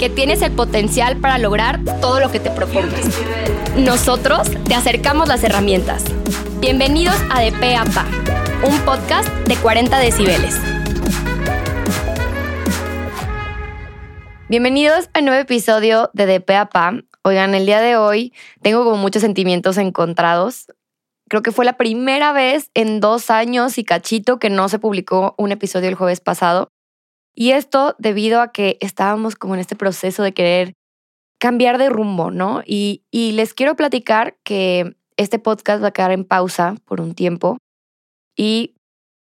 que 0.00 0.08
tienes 0.08 0.40
el 0.40 0.52
potencial 0.52 1.18
para 1.18 1.36
lograr 1.36 1.78
todo 2.00 2.20
lo 2.20 2.32
que 2.32 2.40
te 2.40 2.50
propongas. 2.50 3.02
Nosotros 3.76 4.50
te 4.64 4.74
acercamos 4.74 5.28
las 5.28 5.44
herramientas. 5.44 6.02
Bienvenidos 6.58 7.16
a 7.30 7.40
De 7.40 7.76
a 7.76 7.84
Pa, 7.84 8.06
un 8.66 8.80
podcast 8.80 9.28
de 9.46 9.56
40 9.56 9.98
decibeles. 9.98 10.58
Bienvenidos 14.48 15.10
a 15.12 15.18
un 15.18 15.26
nuevo 15.26 15.42
episodio 15.42 16.08
de 16.14 16.24
De 16.24 16.56
a 16.56 16.64
Pa. 16.70 16.94
Oigan, 17.22 17.54
el 17.54 17.66
día 17.66 17.82
de 17.82 17.98
hoy 17.98 18.32
tengo 18.62 18.84
como 18.84 18.96
muchos 18.96 19.20
sentimientos 19.20 19.76
encontrados. 19.76 20.68
Creo 21.28 21.42
que 21.42 21.52
fue 21.52 21.66
la 21.66 21.76
primera 21.76 22.32
vez 22.32 22.70
en 22.72 23.00
dos 23.00 23.28
años 23.28 23.76
y 23.76 23.84
cachito 23.84 24.38
que 24.38 24.48
no 24.48 24.70
se 24.70 24.78
publicó 24.78 25.34
un 25.36 25.52
episodio 25.52 25.90
el 25.90 25.94
jueves 25.94 26.20
pasado. 26.20 26.70
Y 27.34 27.52
esto 27.52 27.94
debido 27.98 28.40
a 28.40 28.52
que 28.52 28.76
estábamos 28.80 29.36
como 29.36 29.54
en 29.54 29.60
este 29.60 29.76
proceso 29.76 30.22
de 30.22 30.32
querer 30.32 30.72
cambiar 31.38 31.78
de 31.78 31.88
rumbo, 31.88 32.30
¿no? 32.30 32.62
Y, 32.66 33.02
les 33.12 33.54
quiero 33.54 33.76
platicar 33.76 34.36
que 34.44 34.96
este 35.16 35.38
podcast 35.38 35.82
va 35.82 35.88
a 35.88 35.92
quedar 35.92 36.12
en 36.12 36.24
pausa 36.24 36.76
por 36.84 37.00
un 37.00 37.14
tiempo 37.14 37.58
y 38.36 38.74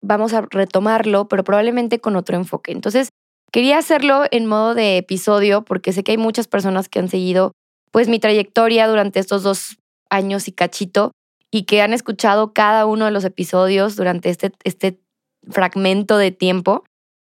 vamos 0.02 0.34
a 0.34 0.42
retomarlo, 0.50 1.28
pero 1.28 1.44
probablemente 1.44 2.00
con 2.00 2.16
otro 2.16 2.36
enfoque. 2.36 2.72
Entonces, 2.72 3.10
Quería 3.52 3.76
hacerlo 3.76 4.24
en 4.30 4.46
modo 4.46 4.74
de 4.74 4.96
episodio 4.96 5.62
porque 5.62 5.92
sé 5.92 6.02
que 6.02 6.12
hay 6.12 6.18
muchas 6.18 6.48
personas 6.48 6.88
que 6.88 6.98
han 6.98 7.10
seguido 7.10 7.52
pues 7.90 8.08
mi 8.08 8.18
trayectoria 8.18 8.88
durante 8.88 9.20
estos 9.20 9.42
dos 9.42 9.76
años 10.08 10.48
y 10.48 10.52
cachito 10.52 11.12
y 11.50 11.64
que 11.64 11.82
han 11.82 11.92
escuchado 11.92 12.54
cada 12.54 12.86
uno 12.86 13.04
de 13.04 13.10
los 13.10 13.24
episodios 13.24 13.94
durante 13.94 14.30
este, 14.30 14.52
este 14.64 14.98
fragmento 15.50 16.16
de 16.16 16.30
tiempo. 16.30 16.84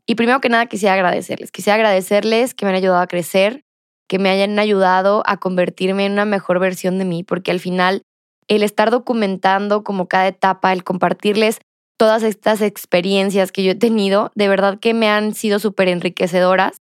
Y 0.06 0.14
primero 0.14 0.40
que 0.40 0.48
nada 0.48 0.66
quisiera 0.66 0.94
agradecerles, 0.94 1.52
quisiera 1.52 1.74
agradecerles 1.76 2.54
que 2.54 2.64
me 2.64 2.70
han 2.70 2.76
ayudado 2.76 3.00
a 3.00 3.06
crecer, 3.06 3.64
que 4.08 4.18
me 4.18 4.30
hayan 4.30 4.58
ayudado 4.58 5.22
a 5.26 5.36
convertirme 5.36 6.06
en 6.06 6.12
una 6.12 6.24
mejor 6.24 6.58
versión 6.58 6.98
de 6.98 7.04
mí, 7.04 7.22
porque 7.22 7.50
al 7.50 7.60
final 7.60 8.02
el 8.48 8.62
estar 8.64 8.90
documentando 8.90 9.84
como 9.84 10.08
cada 10.08 10.26
etapa, 10.26 10.72
el 10.72 10.82
compartirles 10.82 11.60
todas 11.96 12.22
estas 12.22 12.62
experiencias 12.62 13.52
que 13.52 13.62
yo 13.62 13.72
he 13.72 13.76
tenido, 13.76 14.32
de 14.34 14.48
verdad 14.48 14.80
que 14.80 14.94
me 14.94 15.08
han 15.08 15.34
sido 15.34 15.58
súper 15.58 15.88
enriquecedoras. 15.88 16.78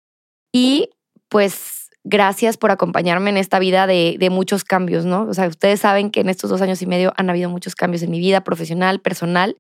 Y 0.53 0.91
pues 1.29 1.91
gracias 2.03 2.57
por 2.57 2.71
acompañarme 2.71 3.31
en 3.31 3.37
esta 3.37 3.59
vida 3.59 3.87
de, 3.87 4.17
de, 4.19 4.31
muchos 4.31 4.65
cambios, 4.65 5.05
¿no? 5.05 5.23
O 5.25 5.35
sea, 5.35 5.47
ustedes 5.47 5.81
saben 5.81 6.11
que 6.11 6.21
en 6.21 6.29
estos 6.29 6.51
dos 6.51 6.61
años 6.61 6.83
y 6.83 6.87
medio 6.87 7.13
han 7.17 7.31
habido 7.31 7.49
muchos 7.49 7.75
cambios 7.77 8.03
en 8.03 8.11
mi 8.11 8.19
vida 8.19 8.43
profesional, 8.43 9.01
personal. 9.01 9.57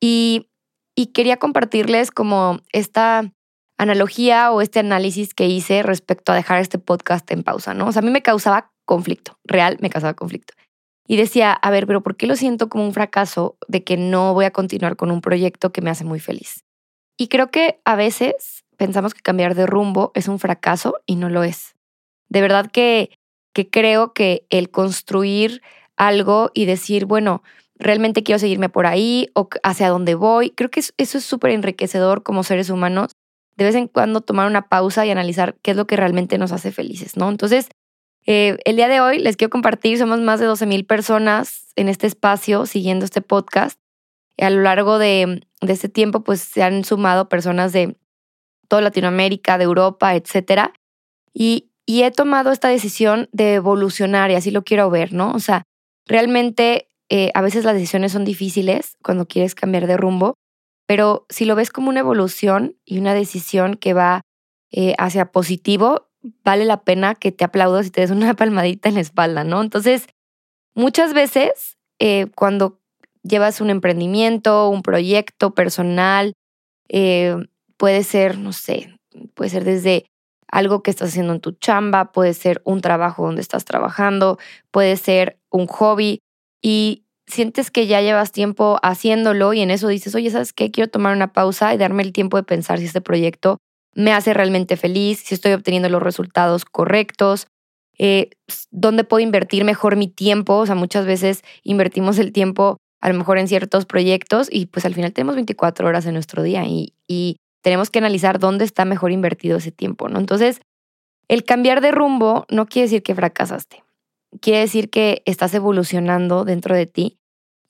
Y, 0.00 0.48
y 0.94 1.06
quería 1.06 1.38
compartirles 1.38 2.10
como 2.10 2.60
esta 2.72 3.32
analogía 3.78 4.52
o 4.52 4.60
este 4.60 4.78
análisis 4.78 5.34
que 5.34 5.46
hice 5.46 5.82
respecto 5.82 6.32
a 6.32 6.36
dejar 6.36 6.60
este 6.60 6.78
podcast 6.78 7.28
en 7.30 7.42
pausa, 7.42 7.74
¿no? 7.74 7.88
O 7.88 7.92
sea, 7.92 8.00
a 8.00 8.04
mí 8.04 8.10
me 8.10 8.22
causaba 8.22 8.70
conflicto, 8.84 9.38
real 9.44 9.78
me 9.80 9.90
causaba 9.90 10.14
conflicto. 10.14 10.54
Y 11.06 11.16
decía, 11.16 11.52
a 11.52 11.70
ver, 11.70 11.86
pero 11.86 12.02
¿por 12.02 12.16
qué 12.16 12.26
lo 12.26 12.36
siento 12.36 12.68
como 12.68 12.84
un 12.84 12.94
fracaso 12.94 13.56
de 13.68 13.84
que 13.84 13.96
no 13.96 14.32
voy 14.32 14.46
a 14.46 14.52
continuar 14.52 14.96
con 14.96 15.10
un 15.10 15.20
proyecto 15.20 15.70
que 15.70 15.82
me 15.82 15.90
hace 15.90 16.04
muy 16.04 16.20
feliz? 16.20 16.64
Y 17.18 17.28
creo 17.28 17.50
que 17.50 17.80
a 17.84 17.94
veces 17.96 18.64
pensamos 18.76 19.12
que 19.14 19.20
cambiar 19.20 19.54
de 19.54 19.66
rumbo 19.66 20.12
es 20.14 20.28
un 20.28 20.38
fracaso 20.38 20.96
y 21.06 21.16
no 21.16 21.28
lo 21.28 21.44
es. 21.44 21.74
De 22.28 22.40
verdad 22.40 22.70
que, 22.70 23.10
que 23.52 23.68
creo 23.68 24.12
que 24.12 24.46
el 24.50 24.70
construir 24.70 25.62
algo 25.96 26.50
y 26.54 26.64
decir, 26.64 27.04
bueno, 27.04 27.42
realmente 27.78 28.22
quiero 28.22 28.38
seguirme 28.38 28.68
por 28.68 28.86
ahí 28.86 29.30
o 29.34 29.48
hacia 29.62 29.88
dónde 29.88 30.14
voy, 30.14 30.50
creo 30.50 30.70
que 30.70 30.80
eso 30.80 31.18
es 31.18 31.24
súper 31.24 31.50
enriquecedor 31.50 32.22
como 32.22 32.44
seres 32.44 32.70
humanos. 32.70 33.12
De 33.56 33.64
vez 33.64 33.74
en 33.74 33.88
cuando 33.88 34.20
tomar 34.20 34.48
una 34.48 34.68
pausa 34.68 35.06
y 35.06 35.10
analizar 35.10 35.56
qué 35.62 35.72
es 35.72 35.76
lo 35.76 35.86
que 35.86 35.96
realmente 35.96 36.38
nos 36.38 36.52
hace 36.52 36.72
felices, 36.72 37.16
¿no? 37.16 37.28
Entonces, 37.28 37.68
eh, 38.26 38.56
el 38.64 38.76
día 38.76 38.88
de 38.88 39.00
hoy 39.00 39.18
les 39.18 39.36
quiero 39.36 39.50
compartir, 39.50 39.98
somos 39.98 40.20
más 40.20 40.40
de 40.40 40.46
12 40.46 40.66
mil 40.66 40.86
personas 40.86 41.72
en 41.76 41.88
este 41.88 42.06
espacio 42.06 42.66
siguiendo 42.66 43.04
este 43.04 43.20
podcast. 43.20 43.78
a 44.38 44.50
lo 44.50 44.62
largo 44.62 44.98
de, 44.98 45.46
de 45.60 45.72
este 45.72 45.88
tiempo, 45.88 46.24
pues 46.24 46.40
se 46.40 46.64
han 46.64 46.84
sumado 46.84 47.28
personas 47.28 47.72
de 47.72 47.96
toda 48.66 48.82
Latinoamérica, 48.82 49.58
de 49.58 49.64
Europa, 49.64 50.16
etcétera. 50.16 50.72
Y, 51.32 51.70
y 51.86 52.02
he 52.02 52.10
tomado 52.10 52.50
esta 52.50 52.68
decisión 52.68 53.28
de 53.32 53.54
evolucionar 53.54 54.30
y 54.30 54.34
así 54.34 54.50
lo 54.50 54.64
quiero 54.64 54.90
ver, 54.90 55.12
¿no? 55.12 55.32
O 55.32 55.38
sea, 55.38 55.64
realmente 56.06 56.88
eh, 57.08 57.30
a 57.34 57.42
veces 57.42 57.64
las 57.64 57.74
decisiones 57.74 58.12
son 58.12 58.24
difíciles 58.24 58.96
cuando 59.02 59.26
quieres 59.26 59.54
cambiar 59.54 59.86
de 59.86 59.96
rumbo, 59.96 60.34
pero 60.86 61.26
si 61.28 61.44
lo 61.44 61.54
ves 61.54 61.70
como 61.70 61.88
una 61.88 62.00
evolución 62.00 62.76
y 62.84 62.98
una 62.98 63.14
decisión 63.14 63.76
que 63.76 63.94
va 63.94 64.22
eh, 64.70 64.94
hacia 64.98 65.30
positivo, 65.30 66.08
vale 66.42 66.64
la 66.64 66.82
pena 66.82 67.14
que 67.14 67.32
te 67.32 67.44
aplaudas 67.44 67.86
y 67.86 67.90
te 67.90 68.00
des 68.00 68.10
una 68.10 68.34
palmadita 68.36 68.88
en 68.88 68.96
la 68.96 69.00
espalda, 69.00 69.44
¿no? 69.44 69.62
Entonces, 69.62 70.06
muchas 70.74 71.14
veces 71.14 71.76
eh, 71.98 72.26
cuando 72.34 72.80
llevas 73.22 73.60
un 73.60 73.70
emprendimiento, 73.70 74.68
un 74.68 74.82
proyecto 74.82 75.54
personal, 75.54 76.34
puede 77.76 78.04
ser, 78.04 78.38
no 78.38 78.52
sé, 78.52 78.94
puede 79.34 79.50
ser 79.50 79.64
desde 79.64 80.04
algo 80.48 80.82
que 80.82 80.90
estás 80.90 81.08
haciendo 81.08 81.32
en 81.32 81.40
tu 81.40 81.52
chamba, 81.52 82.12
puede 82.12 82.34
ser 82.34 82.62
un 82.64 82.80
trabajo 82.80 83.24
donde 83.24 83.40
estás 83.40 83.64
trabajando, 83.64 84.38
puede 84.70 84.96
ser 84.96 85.38
un 85.50 85.66
hobby 85.66 86.20
y 86.64 87.04
sientes 87.26 87.70
que 87.70 87.86
ya 87.86 88.00
llevas 88.00 88.32
tiempo 88.32 88.78
haciéndolo 88.82 89.52
y 89.52 89.60
en 89.60 89.70
eso 89.70 89.86
dices, 89.88 90.14
oye, 90.14 90.30
¿sabes 90.30 90.54
qué? 90.54 90.70
Quiero 90.70 90.90
tomar 90.90 91.14
una 91.14 91.34
pausa 91.34 91.74
y 91.74 91.76
darme 91.76 92.02
el 92.02 92.12
tiempo 92.12 92.38
de 92.38 92.42
pensar 92.42 92.78
si 92.78 92.86
este 92.86 93.02
proyecto 93.02 93.58
me 93.94 94.12
hace 94.12 94.32
realmente 94.32 94.78
feliz, 94.78 95.20
si 95.20 95.34
estoy 95.34 95.52
obteniendo 95.52 95.90
los 95.90 96.02
resultados 96.02 96.64
correctos, 96.64 97.48
eh, 97.98 98.30
dónde 98.70 99.04
puedo 99.04 99.22
invertir 99.22 99.64
mejor 99.64 99.96
mi 99.96 100.08
tiempo. 100.08 100.56
O 100.56 100.66
sea, 100.66 100.74
muchas 100.74 101.04
veces 101.04 101.44
invertimos 101.64 102.18
el 102.18 102.32
tiempo 102.32 102.78
a 103.02 103.10
lo 103.10 103.18
mejor 103.18 103.36
en 103.36 103.46
ciertos 103.46 103.84
proyectos 103.84 104.48
y 104.50 104.66
pues 104.66 104.86
al 104.86 104.94
final 104.94 105.12
tenemos 105.12 105.34
24 105.34 105.86
horas 105.86 106.06
en 106.06 106.14
nuestro 106.14 106.42
día 106.42 106.64
y, 106.64 106.94
y 107.06 107.36
tenemos 107.62 107.90
que 107.90 107.98
analizar 107.98 108.38
dónde 108.38 108.64
está 108.64 108.86
mejor 108.86 109.12
invertido 109.12 109.58
ese 109.58 109.70
tiempo, 109.70 110.08
¿no? 110.08 110.18
Entonces, 110.18 110.62
el 111.28 111.44
cambiar 111.44 111.82
de 111.82 111.90
rumbo 111.90 112.46
no 112.48 112.64
quiere 112.64 112.86
decir 112.86 113.02
que 113.02 113.14
fracasaste, 113.14 113.83
quiere 114.40 114.60
decir 114.60 114.90
que 114.90 115.22
estás 115.24 115.54
evolucionando 115.54 116.44
dentro 116.44 116.74
de 116.74 116.86
ti 116.86 117.18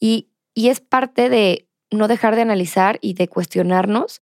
y, 0.00 0.28
y 0.54 0.68
es 0.68 0.80
parte 0.80 1.28
de 1.28 1.68
no 1.90 2.08
dejar 2.08 2.34
de 2.34 2.42
analizar 2.42 2.98
y 3.00 3.14
de 3.14 3.28
cuestionarnos 3.28 4.22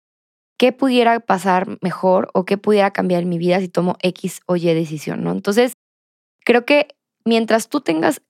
qué 0.58 0.72
pudiera 0.72 1.20
pasar 1.20 1.78
mejor 1.82 2.30
o 2.34 2.46
qué 2.46 2.58
pudiera 2.58 2.92
cambiar 2.92 3.24
en 3.24 3.30
mi 3.30 3.38
vida 3.38 3.60
si 3.60 3.68
tomo 3.68 3.98
X 4.02 4.42
o 4.46 4.56
Y 4.56 4.66
decisión, 4.74 5.24
¿no? 5.24 5.32
Entonces, 5.32 5.74
creo 6.46 6.66
que 6.66 6.96
mientras 7.26 7.70
tú 7.70 7.82
tengas 7.82 8.22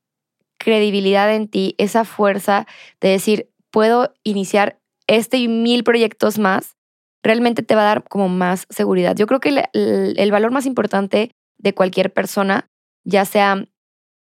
credibilidad 0.57 1.33
en 1.33 1.47
ti, 1.47 1.75
esa 1.77 2.05
fuerza 2.05 2.65
de 3.01 3.09
decir, 3.09 3.49
puedo 3.69 4.13
iniciar 4.23 4.79
este 5.07 5.37
y 5.37 5.47
mil 5.47 5.83
proyectos 5.83 6.39
más, 6.39 6.75
realmente 7.23 7.63
te 7.63 7.75
va 7.75 7.81
a 7.81 7.85
dar 7.85 8.03
como 8.03 8.29
más 8.29 8.65
seguridad. 8.69 9.15
Yo 9.15 9.27
creo 9.27 9.39
que 9.39 9.65
el, 9.73 10.31
valor 10.31 10.51
más 10.51 10.65
importante 10.65 11.31
de 11.57 11.73
cualquier 11.73 12.11
persona, 12.13 12.69
ya 13.03 13.25
sea, 13.25 13.65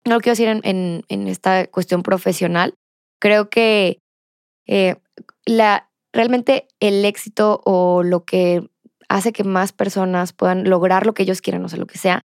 no 0.06 0.14
lo 0.14 0.20
quiero 0.20 0.32
decir 0.32 0.49
en, 0.49 1.05
en, 1.08 1.29
esta 1.29 1.67
cuestión 1.67 2.02
profesional, 2.02 2.75
creo 3.20 3.50
que 3.50 3.99
eh, 4.67 4.97
la, 5.44 5.91
realmente 6.12 6.69
el 6.81 7.05
éxito 7.05 7.61
o 7.64 8.02
lo 8.02 8.25
que 8.25 8.69
hace 9.08 9.32
que 9.32 9.44
más 9.44 9.73
personas 9.73 10.32
puedan 10.32 10.69
lograr 10.69 11.06
lo 11.06 11.14
que 11.14 11.25
ellos 11.25 11.43
quieran, 11.43 11.64
o 11.64 11.69
sea, 11.69 11.79
lo 11.79 11.87
que 11.87 11.99
sea, 11.99 12.23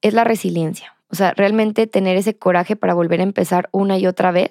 es 0.00 0.14
la 0.14 0.24
resiliencia. 0.24 0.96
O 1.08 1.14
sea, 1.14 1.32
realmente 1.32 1.86
tener 1.86 2.16
ese 2.16 2.36
coraje 2.36 2.76
para 2.76 2.94
volver 2.94 3.20
a 3.20 3.24
empezar 3.24 3.68
una 3.72 3.98
y 3.98 4.06
otra 4.06 4.32
vez. 4.32 4.50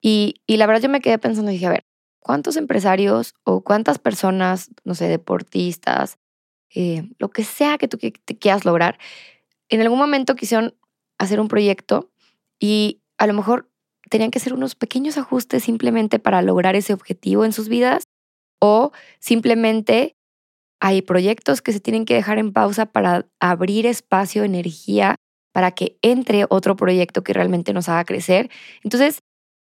Y, 0.00 0.36
y 0.46 0.56
la 0.56 0.66
verdad 0.66 0.82
yo 0.82 0.88
me 0.88 1.00
quedé 1.00 1.18
pensando 1.18 1.50
y 1.50 1.54
dije, 1.54 1.66
a 1.66 1.70
ver, 1.70 1.82
¿cuántos 2.20 2.56
empresarios 2.56 3.34
o 3.44 3.62
cuántas 3.62 3.98
personas, 3.98 4.70
no 4.84 4.94
sé, 4.94 5.08
deportistas, 5.08 6.16
eh, 6.74 7.10
lo 7.18 7.30
que 7.30 7.44
sea 7.44 7.76
que 7.76 7.88
tú 7.88 7.98
quieras 8.38 8.64
lograr, 8.64 8.98
en 9.68 9.80
algún 9.80 9.98
momento 9.98 10.36
quisieron 10.36 10.74
hacer 11.20 11.38
un 11.40 11.48
proyecto 11.48 12.10
y 12.58 13.02
a 13.18 13.26
lo 13.26 13.34
mejor 13.34 13.70
tenían 14.08 14.30
que 14.30 14.38
hacer 14.38 14.54
unos 14.54 14.74
pequeños 14.74 15.18
ajustes 15.18 15.62
simplemente 15.62 16.18
para 16.18 16.42
lograr 16.42 16.74
ese 16.74 16.92
objetivo 16.92 17.44
en 17.44 17.52
sus 17.52 17.68
vidas 17.68 18.04
o 18.60 18.92
simplemente 19.20 20.16
hay 20.80 21.02
proyectos 21.02 21.60
que 21.62 21.72
se 21.72 21.80
tienen 21.80 22.06
que 22.06 22.14
dejar 22.14 22.38
en 22.38 22.52
pausa 22.52 22.86
para 22.86 23.26
abrir 23.38 23.86
espacio, 23.86 24.44
energía, 24.44 25.16
para 25.52 25.72
que 25.72 25.98
entre 26.00 26.46
otro 26.48 26.74
proyecto 26.74 27.22
que 27.22 27.34
realmente 27.34 27.74
nos 27.74 27.88
haga 27.88 28.04
crecer. 28.04 28.50
Entonces, 28.82 29.20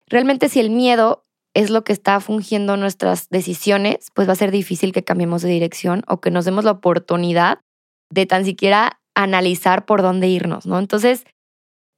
realmente 0.09 0.49
si 0.49 0.61
el 0.61 0.71
miedo 0.71 1.25
es 1.53 1.71
lo 1.71 1.83
que 1.83 1.93
está 1.93 2.21
fungiendo 2.21 2.77
nuestras 2.77 3.29
decisiones, 3.29 4.07
pues 4.15 4.29
va 4.29 4.35
a 4.35 4.37
ser 4.37 4.53
difícil 4.53 4.93
que 4.93 5.03
cambiemos 5.03 5.43
de 5.43 5.49
dirección 5.49 6.05
o 6.07 6.21
que 6.21 6.31
nos 6.31 6.45
demos 6.45 6.65
la 6.65 6.71
oportunidad 6.71 7.59
de 8.09 8.27
tan 8.27 8.45
siquiera 8.45 9.01
analizar 9.17 9.85
por 9.85 10.03
dónde 10.03 10.29
irnos, 10.29 10.67
¿no? 10.67 10.79
Entonces, 10.79 11.25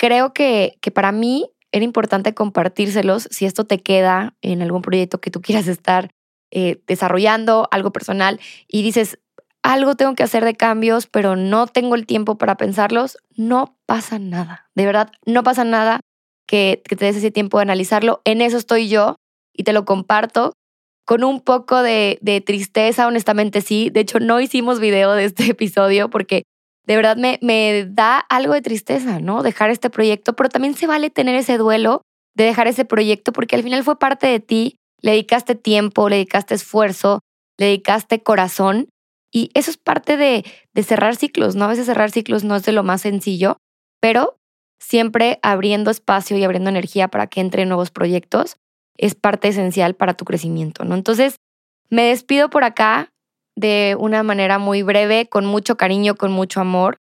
creo 0.03 0.33
que, 0.33 0.79
que 0.81 0.91
para 0.91 1.13
mí 1.13 1.49
era 1.71 1.85
importante 1.85 2.35
compartírselos 2.35 3.29
si 3.31 3.47
esto 3.47 3.65
te 3.65 3.79
queda 3.79 4.35
en 4.43 4.61
algún 4.61 4.83
proyecto 4.83 5.21
que 5.21 5.31
tú 5.31 5.41
quieras 5.41 5.69
estar 5.69 6.11
eh, 6.51 6.83
desarrollando, 6.89 7.69
algo 7.71 7.93
personal, 7.93 8.41
y 8.67 8.83
dices, 8.83 9.21
algo 9.63 9.95
tengo 9.95 10.17
que 10.17 10.25
hacer 10.25 10.45
de 10.45 10.57
cambios, 10.57 11.07
pero 11.07 11.37
no 11.37 11.69
tengo 11.69 11.95
el 11.95 12.05
tiempo 12.05 12.37
para 12.37 12.57
pensarlos, 12.57 13.17
no 13.37 13.79
pasa 13.87 14.19
nada. 14.19 14.69
De 14.75 14.87
verdad, 14.87 15.13
no 15.25 15.45
pasa 15.45 15.63
nada 15.63 16.01
que, 16.49 16.83
te 16.85 16.97
des 16.97 17.17
ese 17.17 17.31
tiempo 17.31 17.59
de 17.59 17.63
analizarlo. 17.63 18.23
En 18.25 18.41
eso 18.41 18.57
estoy 18.57 18.89
yo 18.89 19.15
y 19.55 19.63
te 19.63 19.73
lo 19.73 19.85
comparto 19.85 20.53
con 21.07 21.23
un 21.23 21.41
poco 21.41 21.81
de, 21.81 22.19
de, 22.23 22.41
tristeza, 22.41 23.07
honestamente 23.07 23.61
sí. 23.61 23.89
De 23.89 24.01
hecho, 24.01 24.19
no 24.19 24.41
hicimos 24.41 24.81
video 24.81 25.13
de 25.13 25.27
este 25.27 25.45
episodio 25.51 26.11
porque 26.11 26.43
de 26.87 26.97
verdad 26.97 27.17
me, 27.17 27.39
me 27.43 27.87
da 27.89 28.19
algo 28.19 28.55
de 28.55 28.63
tristeza, 28.63 29.21
¿no? 29.21 29.43
Dejar 29.43 29.71
este 29.71 29.91
proyecto, 29.91 30.35
pero 30.35 30.49
también 30.49 30.75
se 30.75 30.87
vale 30.87 31.11
tener 31.11 31.35
ese 31.35 31.59
duelo 31.59 32.03
de 32.35 32.45
dejar 32.45 32.67
ese 32.67 32.85
proyecto 32.85 33.33
porque 33.33 33.57
al 33.57 33.63
final 33.63 33.85
fue 33.85 33.99
parte 33.99 34.27
de 34.27 34.41
ti, 34.41 34.77
le 35.01 35.13
dedicaste 35.13 35.55
tiempo, 35.55 36.09
le 36.09 36.17
dedicaste 36.17 36.55
esfuerzo, 36.55 37.21
le 37.59 37.67
dedicaste 37.67 38.23
corazón 38.23 38.89
y 39.33 39.51
eso 39.55 39.71
es 39.71 39.77
parte 39.77 40.17
de, 40.17 40.45
de 40.75 40.83
cerrar 40.83 41.17
ciclos, 41.17 41.55
¿no? 41.55 41.65
A 41.67 41.69
veces 41.69 41.87
cerrar 41.87 42.11
ciclos 42.11 42.45
no 42.45 42.57
es 42.57 42.65
de 42.65 42.73
lo 42.73 42.83
más 42.83 43.03
sencillo, 43.03 43.57
pero 44.01 44.37
siempre 44.81 45.39
abriendo 45.43 45.91
espacio 45.91 46.37
y 46.37 46.45
abriendo 46.45 46.71
energía 46.71 47.09
para 47.09 47.29
que 47.29 47.41
entre 47.41 47.67
nuevos 47.67 47.91
proyectos 47.91 48.57
es 48.99 49.15
parte 49.15 49.49
esencial 49.49 49.95
para 49.95 50.15
tu 50.15 50.25
crecimiento, 50.25 50.85
¿no? 50.85 50.95
Entonces, 50.95 51.37
me 51.89 52.05
despido 52.05 52.51
por 52.51 52.65
acá 52.65 53.11
de 53.57 53.97
una 53.99 54.23
manera 54.23 54.59
muy 54.59 54.83
breve, 54.83 55.29
con 55.29 55.47
mucho 55.47 55.77
cariño, 55.77 56.15
con 56.15 56.33
mucho 56.33 56.61
amor. 56.61 56.99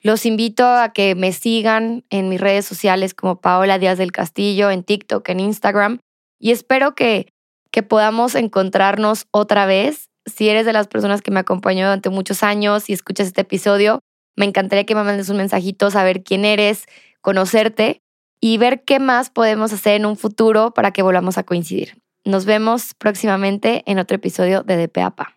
Los 0.00 0.26
invito 0.26 0.66
a 0.66 0.92
que 0.92 1.14
me 1.14 1.32
sigan 1.32 2.04
en 2.10 2.28
mis 2.28 2.40
redes 2.40 2.66
sociales 2.66 3.14
como 3.14 3.40
Paola 3.40 3.78
Díaz 3.78 3.96
del 3.96 4.12
Castillo, 4.12 4.70
en 4.70 4.84
TikTok, 4.84 5.26
en 5.30 5.40
Instagram, 5.40 5.98
y 6.38 6.50
espero 6.50 6.94
que, 6.94 7.32
que 7.70 7.82
podamos 7.82 8.34
encontrarnos 8.34 9.26
otra 9.30 9.64
vez. 9.64 10.10
Si 10.26 10.48
eres 10.48 10.66
de 10.66 10.72
las 10.72 10.88
personas 10.88 11.22
que 11.22 11.30
me 11.30 11.40
acompañó 11.40 11.86
durante 11.86 12.10
muchos 12.10 12.42
años 12.42 12.90
y 12.90 12.92
escuchas 12.92 13.28
este 13.28 13.42
episodio, 13.42 14.00
me 14.36 14.44
encantaría 14.44 14.84
que 14.84 14.94
me 14.94 15.04
mandes 15.04 15.28
un 15.28 15.38
mensajito, 15.38 15.90
saber 15.90 16.22
quién 16.22 16.44
eres, 16.44 16.86
conocerte 17.20 18.02
y 18.40 18.58
ver 18.58 18.84
qué 18.84 18.98
más 18.98 19.30
podemos 19.30 19.72
hacer 19.72 19.94
en 19.94 20.04
un 20.04 20.16
futuro 20.16 20.74
para 20.74 20.90
que 20.90 21.02
volvamos 21.02 21.38
a 21.38 21.44
coincidir. 21.44 21.96
Nos 22.26 22.44
vemos 22.44 22.94
próximamente 22.94 23.82
en 23.86 23.98
otro 23.98 24.16
episodio 24.16 24.62
de 24.62 24.86
DPAPA. 24.86 25.33